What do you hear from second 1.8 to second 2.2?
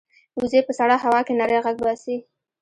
باسي